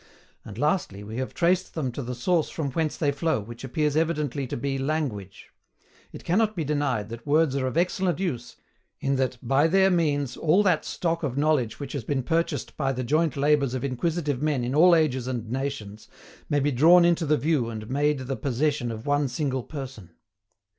[0.43, 3.95] And lastly, we have traced them to the source from whence they flow, which appears
[3.95, 5.51] evidently to be language.
[6.11, 8.55] It cannot be denied that words are of excellent use,
[8.99, 12.91] in that by their means all that stock of knowledge which has been purchased by
[12.93, 16.07] the joint labours of inquisitive men in all ages and nations
[16.49, 20.09] may be drawn into the view and made the possession of one single person.